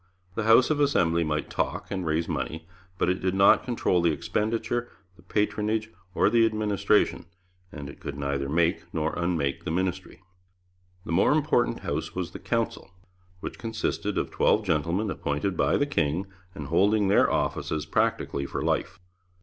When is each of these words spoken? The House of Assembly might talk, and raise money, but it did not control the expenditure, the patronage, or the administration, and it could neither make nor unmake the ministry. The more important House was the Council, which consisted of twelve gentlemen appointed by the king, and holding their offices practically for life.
The 0.33 0.45
House 0.45 0.71
of 0.71 0.79
Assembly 0.79 1.23
might 1.23 1.51
talk, 1.51 1.91
and 1.91 2.03
raise 2.07 2.27
money, 2.27 2.67
but 2.97 3.07
it 3.07 3.21
did 3.21 3.35
not 3.35 3.63
control 3.63 4.01
the 4.01 4.09
expenditure, 4.09 4.89
the 5.15 5.21
patronage, 5.21 5.91
or 6.15 6.27
the 6.27 6.43
administration, 6.43 7.27
and 7.71 7.87
it 7.87 7.99
could 7.99 8.17
neither 8.17 8.49
make 8.49 8.91
nor 8.91 9.13
unmake 9.15 9.63
the 9.63 9.69
ministry. 9.69 10.23
The 11.05 11.11
more 11.11 11.31
important 11.33 11.81
House 11.81 12.15
was 12.15 12.31
the 12.31 12.39
Council, 12.39 12.89
which 13.41 13.59
consisted 13.59 14.17
of 14.17 14.31
twelve 14.31 14.65
gentlemen 14.65 15.11
appointed 15.11 15.55
by 15.55 15.77
the 15.77 15.85
king, 15.85 16.25
and 16.55 16.69
holding 16.69 17.07
their 17.07 17.31
offices 17.31 17.85
practically 17.85 18.47
for 18.47 18.63
life. 18.63 18.97